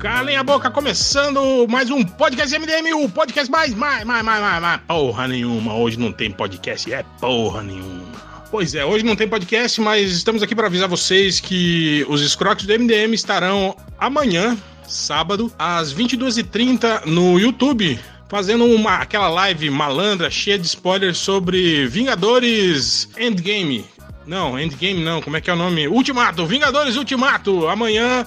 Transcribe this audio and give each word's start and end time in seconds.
Calem 0.00 0.34
a 0.34 0.42
boca, 0.42 0.70
começando 0.70 1.68
mais 1.68 1.90
um 1.90 2.02
podcast 2.02 2.58
MDM, 2.58 2.94
o 2.94 3.06
podcast 3.06 3.50
mais, 3.50 3.74
mais, 3.74 4.02
mais, 4.02 4.24
mais, 4.24 4.40
mais, 4.40 4.62
mais. 4.62 4.80
Porra 4.88 5.28
nenhuma, 5.28 5.74
hoje 5.74 5.98
não 5.98 6.10
tem 6.10 6.30
podcast, 6.30 6.90
é 6.90 7.04
porra 7.20 7.62
nenhuma. 7.62 8.06
Pois 8.50 8.74
é, 8.74 8.82
hoje 8.82 9.04
não 9.04 9.14
tem 9.14 9.28
podcast, 9.28 9.78
mas 9.78 10.10
estamos 10.10 10.42
aqui 10.42 10.54
para 10.54 10.68
avisar 10.68 10.88
vocês 10.88 11.38
que 11.38 12.02
os 12.08 12.22
escroques 12.22 12.64
do 12.64 12.72
MDM 12.72 13.12
estarão 13.12 13.76
amanhã, 13.98 14.56
sábado, 14.88 15.52
às 15.58 15.92
22h30 15.92 17.04
no 17.04 17.38
YouTube, 17.38 18.00
fazendo 18.26 18.64
uma, 18.64 18.94
aquela 18.94 19.28
live 19.28 19.68
malandra, 19.68 20.30
cheia 20.30 20.58
de 20.58 20.66
spoilers 20.66 21.18
sobre 21.18 21.86
Vingadores 21.88 23.06
Endgame. 23.18 23.84
Não, 24.26 24.58
Endgame 24.58 25.04
não, 25.04 25.20
como 25.20 25.36
é 25.36 25.42
que 25.42 25.50
é 25.50 25.52
o 25.52 25.56
nome? 25.56 25.86
Ultimato, 25.88 26.46
Vingadores 26.46 26.96
Ultimato, 26.96 27.68
amanhã 27.68 28.26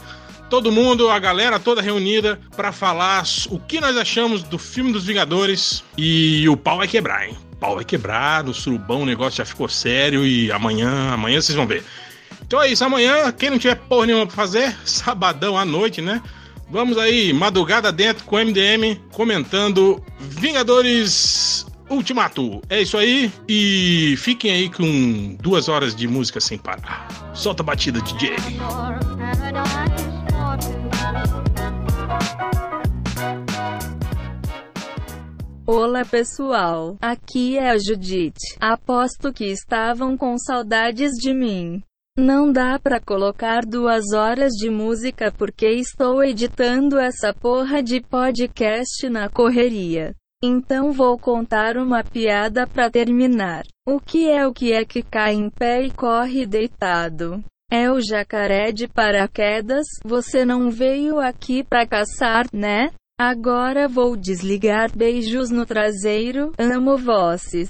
todo 0.54 0.72
mundo, 0.72 1.10
a 1.10 1.18
galera 1.18 1.60
toda 1.60 1.82
reunida 1.82 2.40
para 2.56 2.72
falar 2.72 3.24
o 3.50 3.58
que 3.58 3.82
nós 3.82 3.98
achamos 3.98 4.44
do 4.44 4.60
filme 4.60 4.94
dos 4.94 5.04
Vingadores 5.04 5.84
e 5.98 6.48
o 6.48 6.56
pau 6.56 6.78
vai 6.78 6.88
quebrar, 6.88 7.28
hein? 7.28 7.36
O 7.54 7.56
pau 7.56 7.74
vai 7.74 7.84
quebrar, 7.84 8.44
no 8.44 8.54
surubão 8.54 9.02
o 9.02 9.06
negócio 9.06 9.38
já 9.38 9.46
ficou 9.46 9.68
sério 9.68 10.24
e 10.24 10.52
amanhã, 10.52 11.10
amanhã 11.12 11.42
vocês 11.42 11.56
vão 11.56 11.66
ver. 11.66 11.84
Então 12.46 12.62
é 12.62 12.70
isso, 12.70 12.84
amanhã, 12.86 13.32
quem 13.32 13.50
não 13.50 13.58
tiver 13.58 13.74
porra 13.74 14.06
nenhuma 14.06 14.28
pra 14.28 14.36
fazer, 14.36 14.78
sabadão 14.86 15.58
à 15.58 15.66
noite, 15.66 16.04
né? 16.04 16.22
Vamos 16.70 17.00
aí, 17.00 17.34
madrugada 17.34 17.92
dentro 17.92 18.24
com 18.24 18.36
o 18.36 18.40
MDM, 18.40 19.02
comentando 19.12 20.04
Vingadores 20.20 21.66
Ultimato. 21.90 22.62
É 22.70 22.80
isso 22.80 22.96
aí 22.96 23.32
e 23.50 24.14
fiquem 24.20 24.52
aí 24.52 24.70
com 24.70 25.36
duas 25.42 25.68
horas 25.68 25.96
de 25.96 26.08
música 26.08 26.40
sem 26.40 26.60
parar. 26.60 27.08
Solta 27.34 27.64
a 27.64 27.66
batida, 27.66 28.00
DJ. 28.02 28.36
Olá 35.66 36.04
pessoal, 36.04 36.98
aqui 37.02 37.58
é 37.58 37.70
a 37.70 37.78
Judite. 37.78 38.58
Aposto 38.60 39.32
que 39.32 39.46
estavam 39.46 40.18
com 40.18 40.38
saudades 40.38 41.12
de 41.12 41.34
mim. 41.34 41.82
Não 42.18 42.52
dá 42.52 42.78
pra 42.78 43.00
colocar 43.00 43.66
duas 43.66 44.12
horas 44.12 44.52
de 44.52 44.70
música 44.70 45.32
porque 45.32 45.68
estou 45.68 46.22
editando 46.22 47.00
essa 47.00 47.34
porra 47.34 47.82
de 47.82 48.02
podcast 48.02 49.08
na 49.08 49.30
correria. 49.30 50.14
Então 50.44 50.92
vou 50.92 51.18
contar 51.18 51.78
uma 51.78 52.04
piada 52.04 52.68
pra 52.68 52.90
terminar. 52.90 53.64
O 53.88 54.02
que 54.02 54.30
é 54.30 54.46
o 54.46 54.54
que 54.54 54.74
é 54.74 54.84
que 54.84 55.02
cai 55.02 55.34
em 55.34 55.50
pé 55.50 55.84
e 55.84 55.92
corre 55.92 56.46
deitado? 56.46 57.42
É 57.72 57.90
o 57.90 58.02
jacaré 58.02 58.74
de 58.74 58.86
paraquedas. 58.86 59.86
Você 60.04 60.44
não 60.44 60.70
veio 60.70 61.22
aqui 61.22 61.64
pra 61.64 61.88
caçar, 61.88 62.48
né? 62.52 62.90
Agora 63.26 63.88
vou 63.88 64.18
desligar 64.18 64.92
beijos 64.94 65.50
no 65.50 65.66
traseiro, 65.66 66.52
amo 66.60 66.98
vocês. 66.98 67.70